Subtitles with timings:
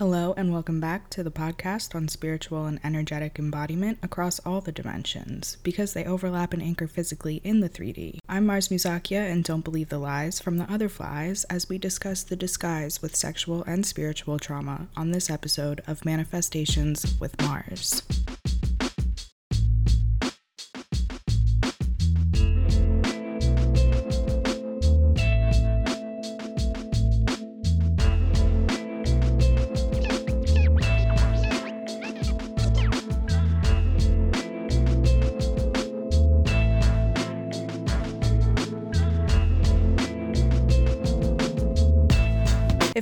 [0.00, 4.72] Hello, and welcome back to the podcast on spiritual and energetic embodiment across all the
[4.72, 8.18] dimensions, because they overlap and anchor physically in the 3D.
[8.26, 12.22] I'm Mars Musakia, and don't believe the lies from the other flies as we discuss
[12.22, 18.02] the disguise with sexual and spiritual trauma on this episode of Manifestations with Mars.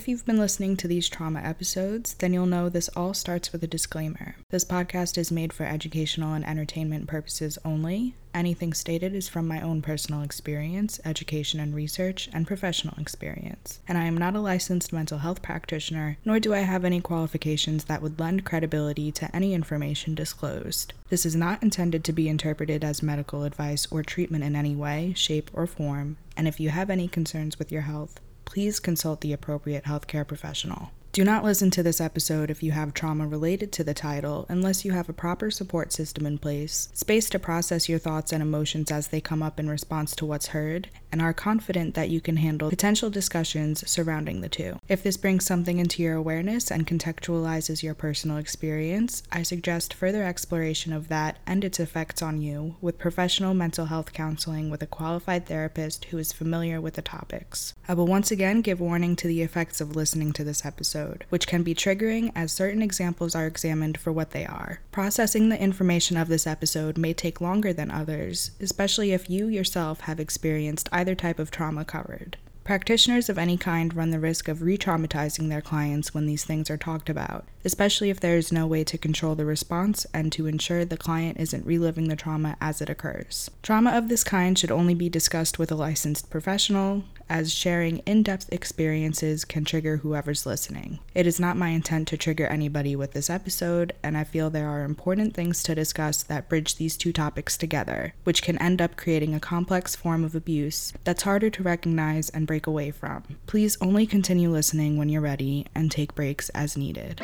[0.08, 3.62] If you've been listening to these trauma episodes, then you'll know this all starts with
[3.62, 4.36] a disclaimer.
[4.48, 8.14] This podcast is made for educational and entertainment purposes only.
[8.32, 13.80] Anything stated is from my own personal experience, education and research, and professional experience.
[13.86, 17.84] And I am not a licensed mental health practitioner, nor do I have any qualifications
[17.84, 20.94] that would lend credibility to any information disclosed.
[21.10, 25.12] This is not intended to be interpreted as medical advice or treatment in any way,
[25.14, 26.16] shape, or form.
[26.34, 30.90] And if you have any concerns with your health, please consult the appropriate healthcare professional.
[31.18, 34.84] Do not listen to this episode if you have trauma related to the title unless
[34.84, 38.92] you have a proper support system in place, space to process your thoughts and emotions
[38.92, 42.36] as they come up in response to what's heard, and are confident that you can
[42.36, 44.78] handle potential discussions surrounding the two.
[44.88, 50.22] If this brings something into your awareness and contextualizes your personal experience, I suggest further
[50.22, 54.86] exploration of that and its effects on you with professional mental health counseling with a
[54.86, 57.74] qualified therapist who is familiar with the topics.
[57.88, 61.46] I will once again give warning to the effects of listening to this episode, which
[61.46, 64.80] can be triggering as certain examples are examined for what they are.
[64.92, 70.00] Processing the information of this episode may take longer than others, especially if you yourself
[70.00, 72.36] have experienced either type of trauma covered.
[72.68, 76.68] Practitioners of any kind run the risk of re traumatizing their clients when these things
[76.68, 80.46] are talked about, especially if there is no way to control the response and to
[80.46, 83.50] ensure the client isn't reliving the trauma as it occurs.
[83.62, 88.22] Trauma of this kind should only be discussed with a licensed professional, as sharing in
[88.22, 90.98] depth experiences can trigger whoever's listening.
[91.14, 94.68] It is not my intent to trigger anybody with this episode, and I feel there
[94.68, 98.96] are important things to discuss that bridge these two topics together, which can end up
[98.96, 103.22] creating a complex form of abuse that's harder to recognize and break away from.
[103.46, 107.20] Please only continue listening when you're ready and take breaks as needed.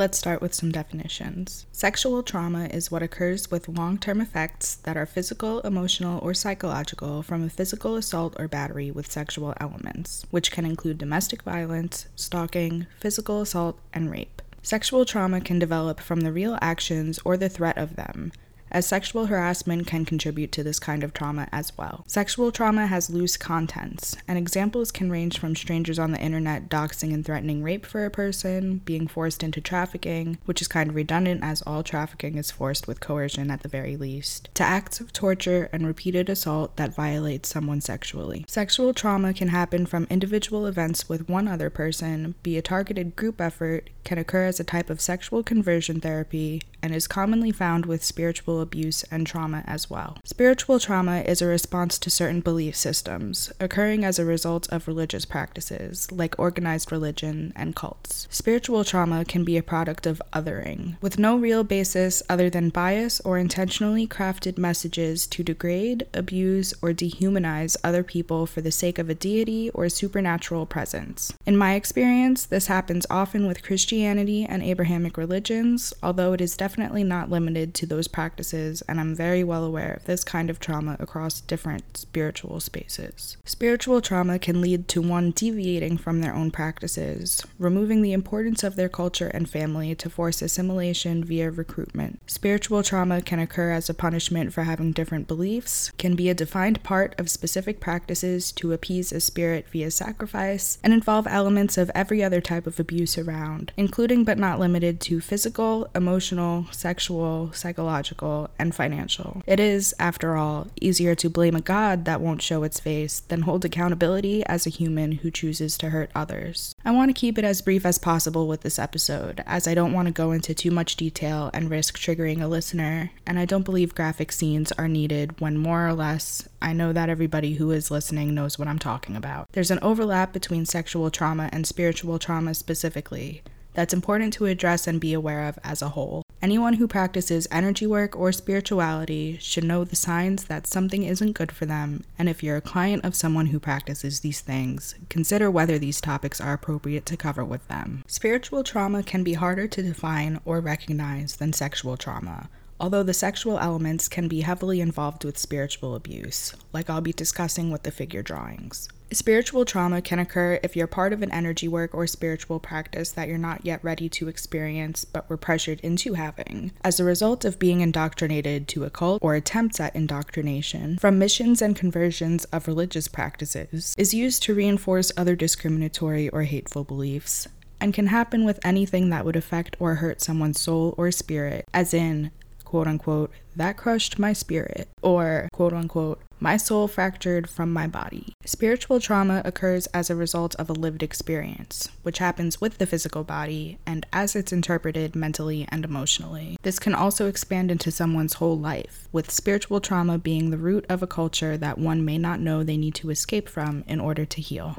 [0.00, 1.66] Let's start with some definitions.
[1.72, 7.22] Sexual trauma is what occurs with long term effects that are physical, emotional, or psychological
[7.22, 12.86] from a physical assault or battery with sexual elements, which can include domestic violence, stalking,
[12.98, 14.40] physical assault, and rape.
[14.62, 18.32] Sexual trauma can develop from the real actions or the threat of them,
[18.70, 22.04] as sexual harassment can contribute to this kind of trauma as well.
[22.06, 27.12] Sexual trauma has loose contents, and examples can range from strangers on the internet doxing
[27.12, 31.42] and threatening rape for a person, being forced into trafficking, which is kind of redundant
[31.42, 35.68] as all trafficking is forced with coercion at the very least, to acts of torture
[35.72, 38.44] and repeated assault that violate someone sexually.
[38.48, 43.40] Sexual trauma can happen from individual events with one other person, be a targeted group
[43.40, 48.02] effort, can occur as a type of sexual conversion therapy, and is commonly found with
[48.02, 50.18] spiritual abuse and trauma as well.
[50.24, 55.24] Spiritual trauma is a response to certain belief systems, occurring as a result of religious
[55.24, 58.26] practices, like organized religion and cults.
[58.30, 63.20] Spiritual trauma can be a product of othering, with no real basis other than bias
[63.20, 69.08] or intentionally crafted messages to degrade, abuse, or dehumanize other people for the sake of
[69.08, 71.32] a deity or supernatural presence.
[71.46, 77.04] In my experience, this happens often with Christianity and Abrahamic religions, although it is definitely
[77.04, 80.96] not limited to those practices, and I'm very well aware of this kind of trauma
[80.98, 83.36] across different spiritual spaces.
[83.44, 88.76] Spiritual trauma can lead to one deviating from their own practices, removing the importance of
[88.76, 92.20] their culture and family to force assimilation via recruitment.
[92.26, 96.82] Spiritual trauma can occur as a punishment for having different beliefs, can be a defined
[96.82, 102.22] part of specific practices to appease a spirit via sacrifice, and involve elements of every
[102.22, 108.74] other type of abuse around, including but not limited to physical, emotional, sexual, psychological, and
[108.74, 109.42] financial.
[109.46, 113.42] It is, after all, easier to blame a god that won't show its face than
[113.42, 116.74] hold accountability as a human who chooses to hurt others.
[116.84, 119.92] I want to keep it as brief as possible with this episode, as I don't
[119.92, 123.64] want to go into too much detail and risk triggering a listener, and I don't
[123.64, 127.90] believe graphic scenes are needed when more or less I know that everybody who is
[127.90, 129.46] listening knows what I'm talking about.
[129.52, 133.42] There's an overlap between sexual trauma and spiritual trauma specifically
[133.74, 136.22] that's important to address and be aware of as a whole.
[136.42, 141.52] Anyone who practices energy work or spirituality should know the signs that something isn't good
[141.52, 145.78] for them, and if you're a client of someone who practices these things, consider whether
[145.78, 148.04] these topics are appropriate to cover with them.
[148.06, 152.48] Spiritual trauma can be harder to define or recognize than sexual trauma
[152.80, 157.70] although the sexual elements can be heavily involved with spiritual abuse, like I'll be discussing
[157.70, 158.88] with the figure drawings.
[159.12, 163.26] Spiritual trauma can occur if you're part of an energy work or spiritual practice that
[163.26, 166.70] you're not yet ready to experience but were pressured into having.
[166.84, 171.60] As a result of being indoctrinated to a cult or attempts at indoctrination from missions
[171.60, 177.48] and conversions of religious practices is used to reinforce other discriminatory or hateful beliefs
[177.80, 181.92] and can happen with anything that would affect or hurt someone's soul or spirit, as
[181.92, 182.30] in
[182.70, 188.32] quote unquote, that crushed my spirit, or quote unquote, my soul fractured from my body.
[188.46, 193.22] Spiritual trauma occurs as a result of a lived experience, which happens with the physical
[193.22, 196.56] body and as it's interpreted mentally and emotionally.
[196.62, 201.02] This can also expand into someone's whole life, with spiritual trauma being the root of
[201.02, 204.40] a culture that one may not know they need to escape from in order to
[204.40, 204.74] heal.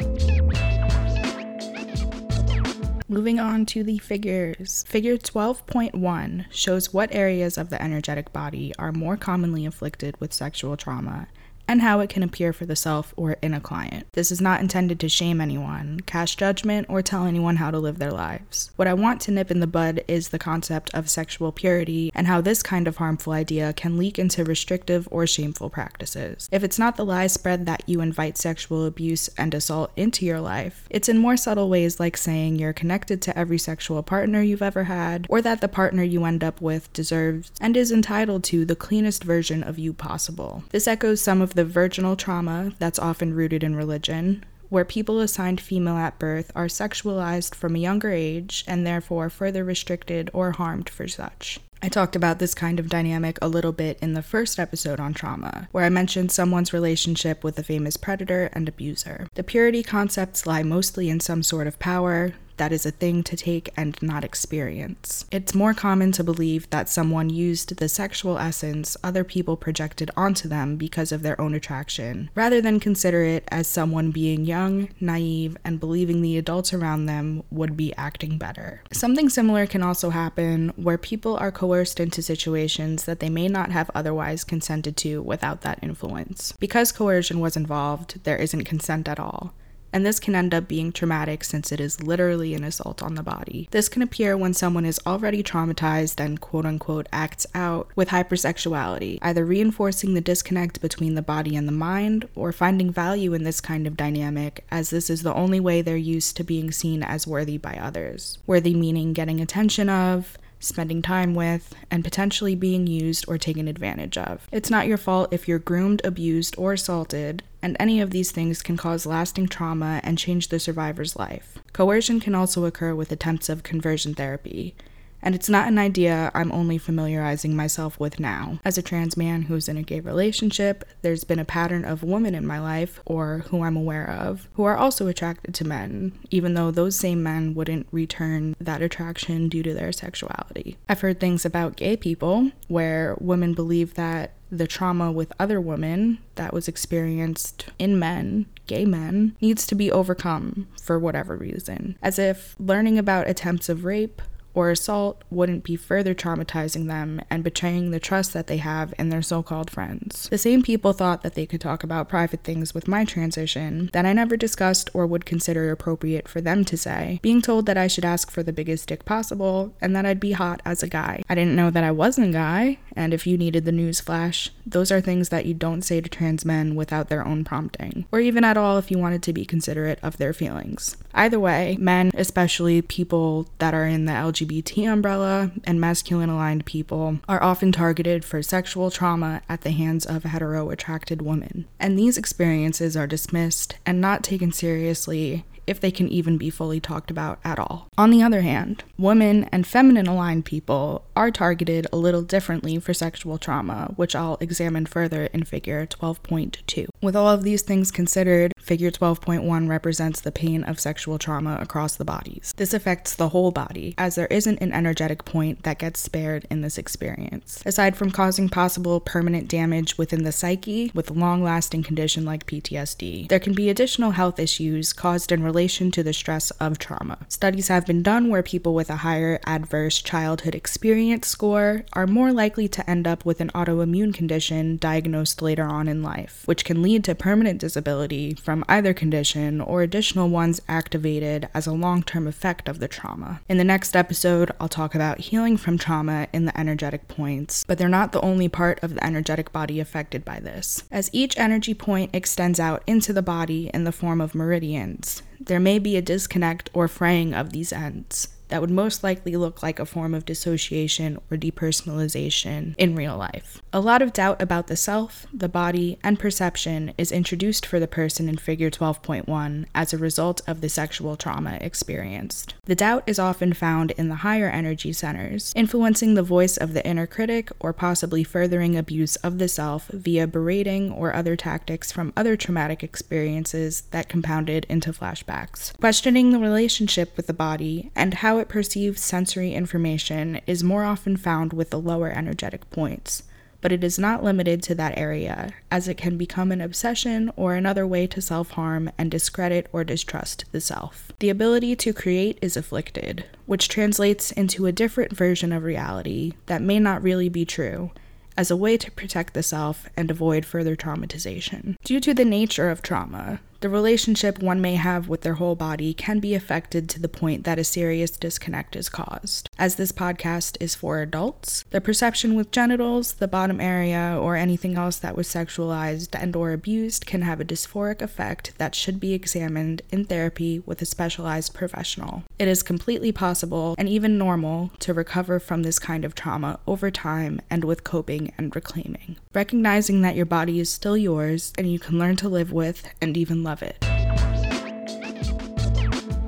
[3.08, 4.86] Moving on to the figures.
[4.88, 10.78] Figure 12.1 shows what areas of the energetic body are more commonly afflicted with sexual
[10.78, 11.28] trauma
[11.72, 14.06] and how it can appear for the self or in a client.
[14.12, 17.98] This is not intended to shame anyone, cast judgment, or tell anyone how to live
[17.98, 18.72] their lives.
[18.76, 22.28] What I want to nip in the bud is the concept of sexual purity and
[22.28, 26.50] how this kind of harmful idea can leak into restrictive or shameful practices.
[26.52, 30.42] If it's not the lie spread that you invite sexual abuse and assault into your
[30.42, 34.62] life, it's in more subtle ways like saying you're connected to every sexual partner you've
[34.62, 38.66] ever had, or that the partner you end up with deserves and is entitled to
[38.66, 40.66] the cleanest version of you possible.
[40.72, 45.20] This echoes some of the the virginal trauma that's often rooted in religion, where people
[45.20, 50.54] assigned female at birth are sexualized from a younger age and therefore further restricted or
[50.54, 51.60] harmed for such.
[51.84, 55.14] I talked about this kind of dynamic a little bit in the first episode on
[55.14, 59.28] trauma, where I mentioned someone's relationship with a famous predator and abuser.
[59.36, 63.36] The purity concepts lie mostly in some sort of power, that is a thing to
[63.36, 65.26] take and not experience.
[65.32, 70.48] It's more common to believe that someone used the sexual essence other people projected onto
[70.48, 75.58] them because of their own attraction, rather than consider it as someone being young, naive,
[75.64, 78.84] and believing the adults around them would be acting better.
[78.92, 83.72] Something similar can also happen where people are coerced into situations that they may not
[83.72, 86.54] have otherwise consented to without that influence.
[86.60, 89.54] Because coercion was involved, there isn't consent at all
[89.94, 93.24] and this can end up being traumatic since it is literally an assault on the
[93.24, 93.68] body.
[93.72, 99.20] This can appear when someone is already traumatized and quote unquote acts out with hypersexuality,
[99.22, 103.62] either reinforcing the disconnect between the body and the mind or finding value in this
[103.62, 107.28] kind of dynamic as this is the only way they're used to being seen as
[107.28, 108.38] worthy by others.
[108.48, 114.18] Worthy meaning getting attention of, spending time with, and potentially being used or taken advantage
[114.18, 114.48] of.
[114.52, 118.62] It's not your fault if you're groomed, abused, or assaulted, and any of these things
[118.62, 121.60] can cause lasting trauma and change the survivor's life.
[121.74, 124.76] Coercion can also occur with attempts of conversion therapy,
[125.24, 128.60] and it's not an idea I'm only familiarizing myself with now.
[128.66, 132.34] As a trans man who's in a gay relationship, there's been a pattern of women
[132.34, 136.56] in my life, or who I'm aware of, who are also attracted to men, even
[136.56, 140.78] though those same men wouldn't return that attraction due to their sexuality.
[140.90, 146.20] I've heard things about gay people where women believe that the trauma with other women
[146.36, 151.98] that was experienced in men, gay men, needs to be overcome for whatever reason.
[152.02, 154.22] As if learning about attempts of rape,
[154.54, 159.10] or assault wouldn't be further traumatizing them and betraying the trust that they have in
[159.10, 160.28] their so called friends.
[160.30, 164.06] The same people thought that they could talk about private things with my transition that
[164.06, 167.88] I never discussed or would consider appropriate for them to say, being told that I
[167.88, 171.24] should ask for the biggest dick possible and that I'd be hot as a guy.
[171.30, 174.52] I didn't know that I wasn't a guy, and if you needed the news flash,
[174.66, 178.20] those are things that you don't say to trans men without their own prompting, or
[178.20, 180.98] even at all if you wanted to be considerate of their feelings.
[181.14, 186.66] Either way, men, especially people that are in the LGBT LGBT umbrella and masculine aligned
[186.66, 191.68] people are often targeted for sexual trauma at the hands of hetero attracted women.
[191.80, 196.80] And these experiences are dismissed and not taken seriously if they can even be fully
[196.80, 197.88] talked about at all.
[197.98, 202.94] On the other hand, women and feminine aligned people are targeted a little differently for
[202.94, 206.88] sexual trauma, which I'll examine further in figure 12.2.
[207.02, 211.98] With all of these things considered, figure 12.1 represents the pain of sexual trauma across
[211.98, 212.54] the bodies.
[212.56, 216.62] This affects the whole body, as there isn't an energetic point that gets spared in
[216.62, 217.62] this experience.
[217.66, 223.28] Aside from causing possible permanent damage within the psyche with long lasting condition like PTSD,
[223.28, 227.18] there can be additional health issues caused in relation to the stress of trauma.
[227.28, 232.32] Studies have been done where people with a higher adverse childhood experience score are more
[232.32, 236.82] likely to end up with an autoimmune condition diagnosed later on in life, which can
[236.82, 242.28] lead to permanent disability from either condition or additional ones activated as a long term
[242.28, 243.42] effect of the trauma.
[243.48, 247.78] In the next episode, I'll talk about healing from trauma in the energetic points, but
[247.78, 250.84] they're not the only part of the energetic body affected by this.
[250.92, 255.60] As each energy point extends out into the body in the form of meridians, there
[255.60, 259.80] may be a disconnect or fraying of these ends that would most likely look like
[259.80, 263.62] a form of dissociation or depersonalization in real life.
[263.74, 267.88] A lot of doubt about the self, the body, and perception is introduced for the
[267.88, 272.54] person in Figure 12.1 as a result of the sexual trauma experienced.
[272.66, 276.86] The doubt is often found in the higher energy centers, influencing the voice of the
[276.86, 282.12] inner critic or possibly furthering abuse of the self via berating or other tactics from
[282.18, 285.78] other traumatic experiences that compounded into flashbacks.
[285.80, 291.16] Questioning the relationship with the body and how it perceives sensory information is more often
[291.16, 293.24] found with the lower energetic points,
[293.62, 297.54] but it is not limited to that area, as it can become an obsession or
[297.54, 301.12] another way to self harm and discredit or distrust the self.
[301.20, 306.62] The ability to create is afflicted, which translates into a different version of reality that
[306.62, 307.92] may not really be true
[308.36, 311.76] as a way to protect the self and avoid further traumatization.
[311.84, 315.94] Due to the nature of trauma, the relationship one may have with their whole body
[315.94, 319.50] can be affected to the point that a serious disconnect is caused.
[319.60, 324.78] As this podcast is for adults, the perception with genitals, the bottom area, or anything
[324.78, 329.14] else that was sexualized and or abused can have a dysphoric effect that should be
[329.14, 332.24] examined in therapy with a specialized professional.
[332.40, 336.90] It is completely possible and even normal to recover from this kind of trauma over
[336.90, 339.18] time and with coping and reclaiming.
[339.36, 343.16] Recognizing that your body is still yours and you can learn to live with and
[343.16, 343.78] even love love it.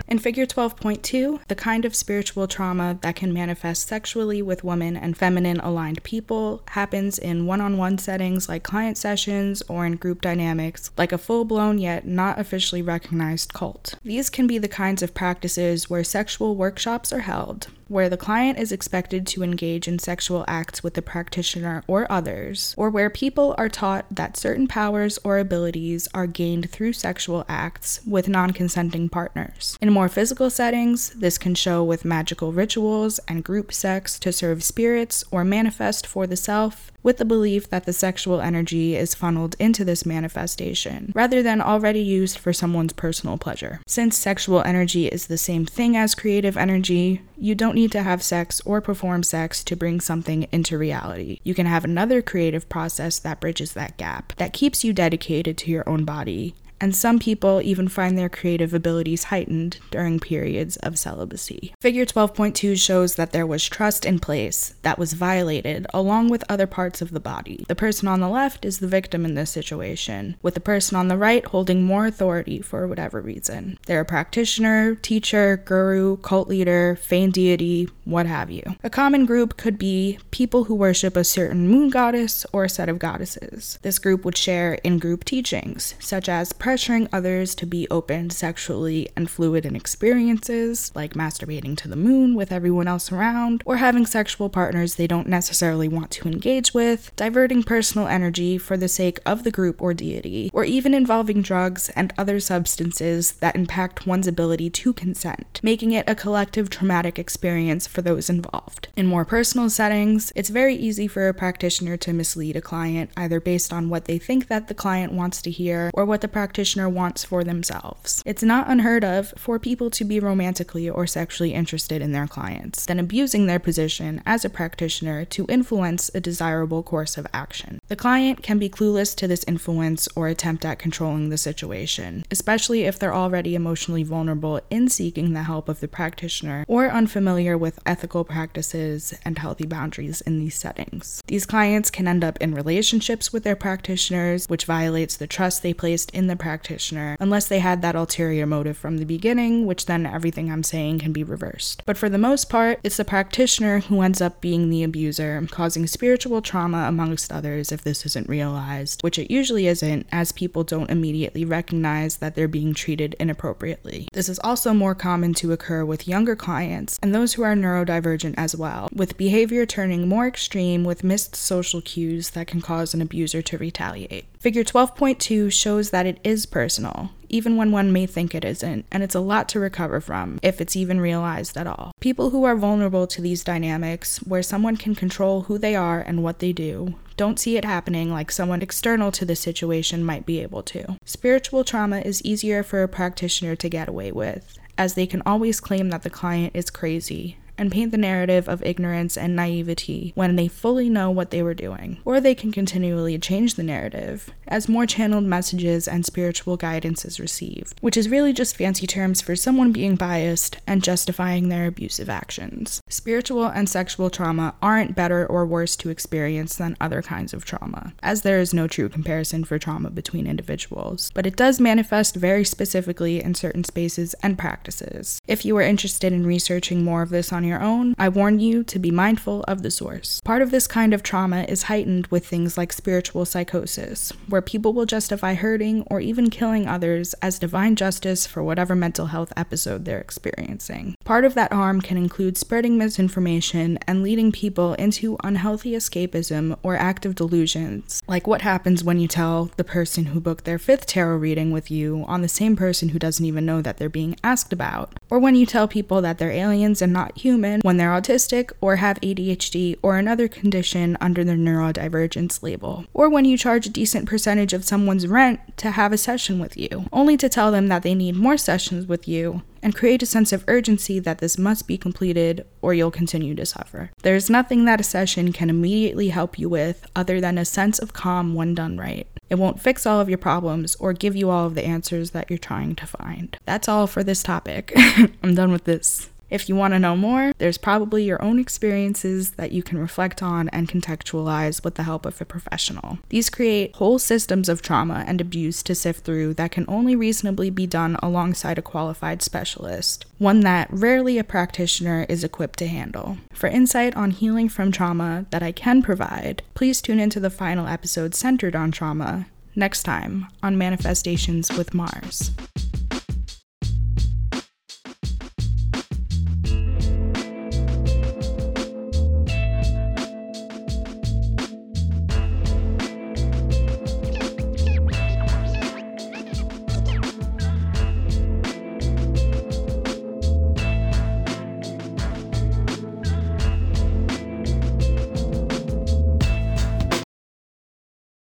[0.10, 5.18] In Figure 12.2, the kind of spiritual trauma that can manifest sexually with women and
[5.18, 10.22] feminine aligned people happens in one on one settings like client sessions or in group
[10.22, 13.96] dynamics, like a full blown yet not officially recognized cult.
[14.04, 18.58] These can be the kinds of practices where sexual workshops are held, where the client
[18.58, 23.54] is expected to engage in sexual acts with the practitioner or others, or where people
[23.58, 29.10] are taught that certain powers or abilities are gained through sexual acts with non consenting
[29.10, 29.78] partners.
[29.82, 34.64] In more physical settings, this can show with magical rituals and group sex to serve
[34.64, 39.56] spirits or manifest for the self, with the belief that the sexual energy is funneled
[39.60, 43.82] into this manifestation, rather than already used for someone's personal pleasure.
[43.86, 48.24] Since sexual energy is the same thing as creative energy, you don't need to have
[48.24, 51.40] sex or perform sex to bring something into reality.
[51.44, 55.72] You can have another creative process that bridges that gap, that keeps you dedicated to
[55.72, 61.00] your own body, and some people even find their creative abilities heightened during periods of
[61.00, 61.74] celibacy.
[61.80, 66.68] Figure 12.2 shows that there was trust in place that was violated along with other
[66.68, 67.64] parts of the body.
[67.70, 71.08] The person on the left is the victim in this situation, with the person on
[71.08, 73.80] the right holding more authority for whatever reason.
[73.86, 78.76] They're a practitioner, teacher, guru, cult leader, feigned deity, what have you.
[78.84, 82.90] A common group could be people who worship a certain moon goddess or a set
[82.90, 83.80] of goddesses.
[83.84, 89.08] This group would share in group teachings, such as pressuring others to be open sexually
[89.16, 94.08] and fluid in experiences, like masturbating to the moon with everyone else around, or having
[94.08, 99.20] sexual partners they don't necessarily want to engage with, diverting personal energy for the sake
[99.24, 104.26] of the group or deity, or even involving drugs and other substances that impact one's
[104.26, 108.88] ability to consent, making it a collective traumatic experience for those involved.
[108.98, 113.40] In more personal settings, it's very easy for a practitioner to mislead a client either
[113.40, 116.53] based on what they think that the client wants to hear or what the practitioner
[116.54, 118.22] practitioner wants for themselves.
[118.28, 122.86] It's not unheard of for people to be romantically or sexually interested in their clients,
[122.86, 127.80] then abusing their position as a practitioner to influence a desirable course of action.
[127.88, 132.84] The client can be clueless to this influence or attempt at controlling the situation, especially
[132.84, 137.80] if they're already emotionally vulnerable in seeking the help of the practitioner or unfamiliar with
[137.84, 141.24] ethical practices and healthy boundaries in these settings.
[141.26, 145.74] These clients can end up in relationships with their practitioners, which violates the trust they
[145.74, 150.06] placed in the practitioner unless they had that ulterior motive from the beginning, which then
[150.06, 151.82] everything I'm saying can be reversed.
[151.86, 155.88] But for the most part, it's the practitioner who ends up being the abuser, causing
[155.88, 160.92] spiritual trauma amongst others if this isn't realized, which it usually isn't, as people don't
[160.92, 164.10] immediately recognize that they're being treated inappropriately.
[164.12, 168.34] This is also more common to occur with younger clients and those who are neurodivergent
[168.38, 173.02] as well, with behavior turning more extreme with missed social cues that can cause an
[173.02, 174.26] abuser to retaliate.
[174.44, 179.02] Figure 12.2 shows that it is personal, even when one may think it isn't, and
[179.02, 181.94] it's a lot to recover from, if it's even realized at all.
[182.02, 186.24] People who are vulnerable to these dynamics, where someone can control who they are and
[186.24, 190.42] what they do, don't see it happening like someone external to the situation might be
[190.42, 190.98] able to.
[191.06, 195.62] Spiritual trauma is easier for a practitioner to get away with, as they can always
[195.62, 200.36] claim that the client is crazy and paint the narrative of ignorance and naivety when
[200.36, 202.00] they fully know what they were doing.
[202.06, 207.20] Or they can continually change the narrative as more channeled messages and spiritual guidance is
[207.20, 212.10] received, which is really just fancy terms for someone being biased and justifying their abusive
[212.10, 212.82] actions.
[212.90, 217.94] Spiritual and sexual trauma aren't better or worse to experience than other kinds of trauma,
[218.04, 222.44] as there is no true comparison for trauma between individuals, but it does manifest very
[222.44, 225.20] specifically in certain spaces and practices.
[225.28, 228.64] If you are interested in researching more of this on your own, I warn you
[228.64, 230.22] to be mindful of the source.
[230.22, 234.74] Part of this kind of trauma is heightened with things like spiritual psychosis, where people
[234.74, 239.86] will justify hurting or even killing others as divine justice for whatever mental health episode
[239.86, 240.96] they're experiencing.
[241.04, 246.76] Part of that harm can include spreading misinformation and leading people into unhealthy escapism or
[246.76, 251.18] active delusions, like what happens when you tell the person who booked their fifth tarot
[251.18, 254.54] reading with you on the same person who doesn't even know that they're being asked
[254.54, 258.52] about, or when you tell people that they're aliens and not human when they're autistic
[258.62, 263.70] or have ADHD or another condition under the neurodivergence label, or when you charge a
[263.70, 267.68] decent percentage of someone's rent to have a session with you, only to tell them
[267.68, 271.38] that they need more sessions with you and create a sense of urgency that this
[271.38, 273.90] must be completed or you'll continue to suffer.
[274.04, 277.94] There's nothing that a session can immediately help you with other than a sense of
[277.94, 279.08] calm when done right.
[279.30, 282.30] It won't fix all of your problems or give you all of the answers that
[282.30, 283.36] you're trying to find.
[283.46, 284.74] That's all for this topic.
[285.24, 286.10] I'm done with this.
[286.34, 290.24] If you want to know more, there's probably your own experiences that you can reflect
[290.24, 292.98] on and contextualize with the help of a professional.
[293.10, 297.52] These create whole systems of trauma and abuse to sift through that can only reasonably
[297.52, 303.20] be done alongside a qualified specialist, one that rarely a practitioner is equipped to handle.
[303.32, 307.68] For insight on healing from trauma that I can provide, please tune into the final
[307.68, 312.32] episode centered on trauma next time on Manifestations with Mars.